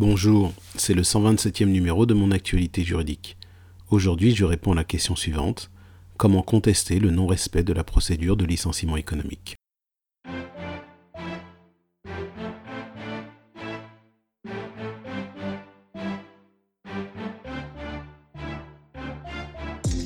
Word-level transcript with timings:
Bonjour, 0.00 0.52
c'est 0.76 0.94
le 0.94 1.02
127e 1.02 1.64
numéro 1.64 2.06
de 2.06 2.14
mon 2.14 2.30
actualité 2.30 2.84
juridique. 2.84 3.36
Aujourd'hui, 3.90 4.32
je 4.32 4.44
réponds 4.44 4.70
à 4.70 4.76
la 4.76 4.84
question 4.84 5.16
suivante. 5.16 5.72
Comment 6.16 6.42
contester 6.42 7.00
le 7.00 7.10
non-respect 7.10 7.64
de 7.64 7.72
la 7.72 7.82
procédure 7.82 8.36
de 8.36 8.44
licenciement 8.44 8.96
économique? 8.96 9.57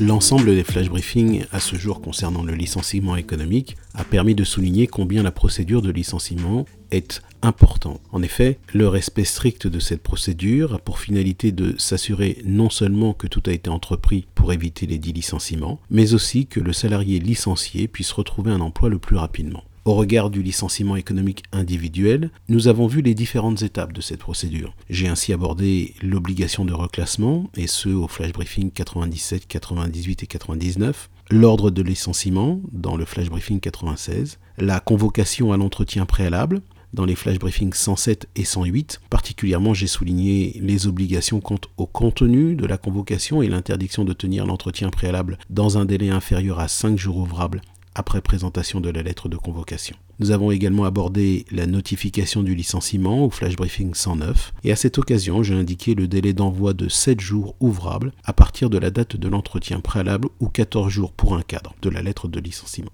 L'ensemble 0.00 0.54
des 0.54 0.64
flash 0.64 0.88
briefings 0.88 1.44
à 1.52 1.60
ce 1.60 1.76
jour 1.76 2.00
concernant 2.00 2.42
le 2.42 2.54
licenciement 2.54 3.16
économique 3.16 3.76
a 3.94 4.04
permis 4.04 4.34
de 4.34 4.44
souligner 4.44 4.86
combien 4.86 5.22
la 5.22 5.30
procédure 5.30 5.82
de 5.82 5.90
licenciement 5.90 6.66
est 6.90 7.22
importante. 7.42 8.00
En 8.10 8.22
effet, 8.22 8.58
le 8.72 8.88
respect 8.88 9.24
strict 9.24 9.66
de 9.66 9.78
cette 9.78 10.02
procédure 10.02 10.74
a 10.74 10.78
pour 10.78 10.98
finalité 10.98 11.52
de 11.52 11.74
s'assurer 11.78 12.38
non 12.44 12.70
seulement 12.70 13.12
que 13.12 13.26
tout 13.26 13.42
a 13.46 13.52
été 13.52 13.70
entrepris 13.70 14.26
pour 14.34 14.52
éviter 14.52 14.86
les 14.86 14.98
dits 14.98 15.12
licenciements, 15.12 15.80
mais 15.90 16.14
aussi 16.14 16.46
que 16.46 16.60
le 16.60 16.72
salarié 16.72 17.20
licencié 17.20 17.86
puisse 17.86 18.12
retrouver 18.12 18.50
un 18.50 18.60
emploi 18.60 18.88
le 18.88 18.98
plus 18.98 19.16
rapidement. 19.16 19.62
Au 19.84 19.94
regard 19.94 20.30
du 20.30 20.44
licenciement 20.44 20.94
économique 20.94 21.42
individuel, 21.50 22.30
nous 22.48 22.68
avons 22.68 22.86
vu 22.86 23.02
les 23.02 23.14
différentes 23.14 23.62
étapes 23.62 23.92
de 23.92 24.00
cette 24.00 24.20
procédure. 24.20 24.76
J'ai 24.88 25.08
ainsi 25.08 25.32
abordé 25.32 25.94
l'obligation 26.00 26.64
de 26.64 26.72
reclassement, 26.72 27.50
et 27.56 27.66
ce 27.66 27.88
au 27.88 28.06
flash 28.06 28.30
briefing 28.30 28.70
97, 28.70 29.48
98 29.48 30.22
et 30.22 30.26
99, 30.28 31.10
l'ordre 31.32 31.72
de 31.72 31.82
licenciement 31.82 32.60
dans 32.70 32.96
le 32.96 33.04
flash 33.04 33.28
briefing 33.28 33.58
96, 33.58 34.38
la 34.56 34.78
convocation 34.78 35.52
à 35.52 35.56
l'entretien 35.56 36.06
préalable, 36.06 36.62
dans 36.92 37.04
les 37.04 37.16
flash 37.16 37.40
briefings 37.40 37.74
107 37.74 38.28
et 38.36 38.44
108. 38.44 39.00
Particulièrement, 39.10 39.74
j'ai 39.74 39.88
souligné 39.88 40.60
les 40.62 40.86
obligations 40.86 41.40
quant 41.40 41.58
au 41.76 41.86
contenu 41.86 42.54
de 42.54 42.66
la 42.66 42.78
convocation 42.78 43.42
et 43.42 43.48
l'interdiction 43.48 44.04
de 44.04 44.12
tenir 44.12 44.46
l'entretien 44.46 44.90
préalable 44.90 45.38
dans 45.50 45.76
un 45.76 45.86
délai 45.86 46.10
inférieur 46.10 46.60
à 46.60 46.68
5 46.68 46.96
jours 46.96 47.16
ouvrables 47.16 47.62
après 47.94 48.20
présentation 48.20 48.80
de 48.80 48.90
la 48.90 49.02
lettre 49.02 49.28
de 49.28 49.36
convocation. 49.36 49.96
Nous 50.18 50.30
avons 50.30 50.50
également 50.50 50.84
abordé 50.84 51.44
la 51.50 51.66
notification 51.66 52.42
du 52.42 52.54
licenciement 52.54 53.24
au 53.24 53.30
flash 53.30 53.56
briefing 53.56 53.94
109 53.94 54.52
et 54.64 54.72
à 54.72 54.76
cette 54.76 54.98
occasion 54.98 55.42
j'ai 55.42 55.54
indiqué 55.54 55.94
le 55.94 56.06
délai 56.06 56.32
d'envoi 56.32 56.74
de 56.74 56.88
7 56.88 57.20
jours 57.20 57.56
ouvrables 57.60 58.12
à 58.24 58.32
partir 58.32 58.70
de 58.70 58.78
la 58.78 58.90
date 58.90 59.16
de 59.16 59.28
l'entretien 59.28 59.80
préalable 59.80 60.28
ou 60.40 60.48
14 60.48 60.90
jours 60.90 61.12
pour 61.12 61.34
un 61.34 61.42
cadre 61.42 61.74
de 61.82 61.90
la 61.90 62.02
lettre 62.02 62.28
de 62.28 62.40
licenciement. 62.40 62.92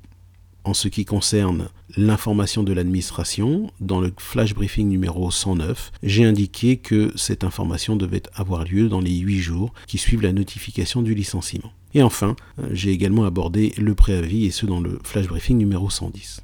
En 0.68 0.74
ce 0.74 0.88
qui 0.88 1.06
concerne 1.06 1.70
l'information 1.96 2.62
de 2.62 2.74
l'administration, 2.74 3.72
dans 3.80 4.02
le 4.02 4.12
flash 4.18 4.52
briefing 4.52 4.86
numéro 4.86 5.30
109, 5.30 5.92
j'ai 6.02 6.26
indiqué 6.26 6.76
que 6.76 7.10
cette 7.16 7.42
information 7.42 7.96
devait 7.96 8.24
avoir 8.34 8.64
lieu 8.64 8.90
dans 8.90 9.00
les 9.00 9.16
8 9.16 9.38
jours 9.38 9.72
qui 9.86 9.96
suivent 9.96 10.20
la 10.20 10.34
notification 10.34 11.00
du 11.00 11.14
licenciement. 11.14 11.72
Et 11.94 12.02
enfin, 12.02 12.36
j'ai 12.70 12.90
également 12.90 13.24
abordé 13.24 13.72
le 13.78 13.94
préavis 13.94 14.44
et 14.44 14.50
ce 14.50 14.66
dans 14.66 14.82
le 14.82 14.98
flash 15.04 15.26
briefing 15.26 15.56
numéro 15.56 15.88
110. 15.88 16.42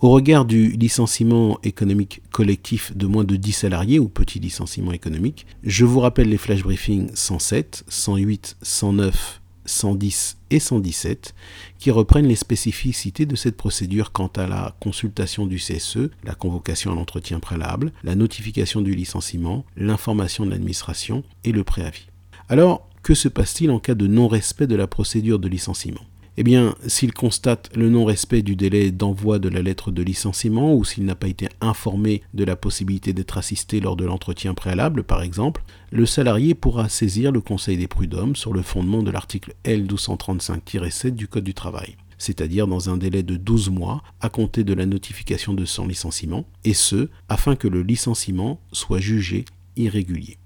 Au 0.00 0.12
regard 0.12 0.46
du 0.46 0.68
licenciement 0.70 1.58
économique 1.62 2.22
collectif 2.30 2.96
de 2.96 3.06
moins 3.06 3.24
de 3.24 3.36
10 3.36 3.52
salariés 3.52 3.98
ou 3.98 4.08
petit 4.08 4.40
licenciement 4.40 4.92
économique, 4.92 5.44
je 5.62 5.84
vous 5.84 6.00
rappelle 6.00 6.30
les 6.30 6.38
flash 6.38 6.62
briefings 6.62 7.10
107, 7.12 7.84
108, 7.86 8.56
109 8.62 9.42
110 9.68 10.38
et 10.50 10.58
117 10.58 11.34
qui 11.78 11.90
reprennent 11.90 12.26
les 12.26 12.36
spécificités 12.36 13.26
de 13.26 13.36
cette 13.36 13.56
procédure 13.56 14.12
quant 14.12 14.30
à 14.36 14.46
la 14.46 14.76
consultation 14.80 15.46
du 15.46 15.56
CSE, 15.56 16.10
la 16.24 16.34
convocation 16.34 16.92
à 16.92 16.94
l'entretien 16.94 17.40
préalable, 17.40 17.92
la 18.02 18.14
notification 18.14 18.80
du 18.80 18.94
licenciement, 18.94 19.64
l'information 19.76 20.44
de 20.44 20.50
l'administration 20.50 21.22
et 21.44 21.52
le 21.52 21.64
préavis. 21.64 22.08
Alors, 22.48 22.88
que 23.02 23.14
se 23.14 23.28
passe-t-il 23.28 23.70
en 23.70 23.78
cas 23.78 23.94
de 23.94 24.06
non-respect 24.06 24.66
de 24.66 24.76
la 24.76 24.86
procédure 24.86 25.38
de 25.38 25.48
licenciement? 25.48 26.00
Eh 26.40 26.44
bien, 26.44 26.76
s'il 26.86 27.12
constate 27.12 27.68
le 27.76 27.90
non-respect 27.90 28.42
du 28.42 28.54
délai 28.54 28.92
d'envoi 28.92 29.40
de 29.40 29.48
la 29.48 29.60
lettre 29.60 29.90
de 29.90 30.04
licenciement 30.04 30.72
ou 30.72 30.84
s'il 30.84 31.04
n'a 31.04 31.16
pas 31.16 31.26
été 31.26 31.48
informé 31.60 32.22
de 32.32 32.44
la 32.44 32.54
possibilité 32.54 33.12
d'être 33.12 33.38
assisté 33.38 33.80
lors 33.80 33.96
de 33.96 34.04
l'entretien 34.04 34.54
préalable, 34.54 35.02
par 35.02 35.22
exemple, 35.22 35.64
le 35.90 36.06
salarié 36.06 36.54
pourra 36.54 36.88
saisir 36.88 37.32
le 37.32 37.40
Conseil 37.40 37.76
des 37.76 37.88
prud'hommes 37.88 38.36
sur 38.36 38.52
le 38.52 38.62
fondement 38.62 39.02
de 39.02 39.10
l'article 39.10 39.56
L1235-7 39.64 41.10
du 41.10 41.26
Code 41.26 41.42
du 41.42 41.54
travail 41.54 41.96
c'est-à-dire 42.20 42.66
dans 42.66 42.90
un 42.90 42.96
délai 42.96 43.22
de 43.22 43.36
12 43.36 43.70
mois 43.70 44.02
à 44.20 44.28
compter 44.28 44.64
de 44.64 44.74
la 44.74 44.86
notification 44.86 45.54
de 45.54 45.64
son 45.64 45.86
licenciement, 45.86 46.46
et 46.64 46.74
ce, 46.74 47.10
afin 47.28 47.54
que 47.54 47.68
le 47.68 47.82
licenciement 47.82 48.60
soit 48.72 48.98
jugé 48.98 49.44
irrégulier. 49.76 50.36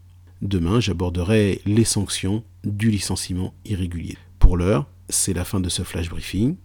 Demain, 0.43 0.81
j'aborderai 0.81 1.63
les 1.65 1.85
sanctions 1.85 2.45
du 2.63 2.91
licenciement 2.91 3.55
irrégulier. 3.65 4.19
Pour 4.53 4.59
l'heure, 4.59 4.87
c'est 5.09 5.33
la 5.33 5.47
fin 5.47 5.61
de 5.61 5.71
ce 5.71 5.83
flash 5.83 6.11
briefing. 6.11 6.57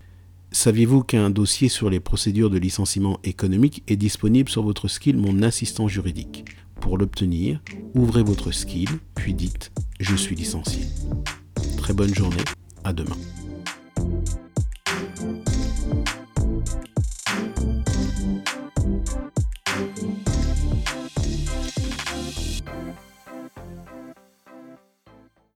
Saviez-vous 0.52 1.04
qu'un 1.04 1.30
dossier 1.30 1.70
sur 1.70 1.90
les 1.90 2.02
procédures 2.02 2.50
de 2.50 2.58
licenciement 2.58 3.18
économique 3.24 3.82
est 3.88 3.96
disponible 3.96 4.50
sur 4.50 4.62
votre 4.62 4.90
skill 4.90 5.16
Mon 5.16 5.42
assistant 5.42 5.88
juridique? 5.88 6.44
Pour 6.82 6.98
l'obtenir, 6.98 7.62
ouvrez 7.96 8.24
votre 8.24 8.52
skill, 8.52 8.90
puis 9.16 9.34
dites 9.34 9.72
Je 10.02 10.18
suis 10.18 10.36
licencié. 10.36 10.82
Très 11.78 11.94
bonne 11.94 12.14
journée, 12.14 12.44
à 12.84 12.92
demain. 12.92 13.16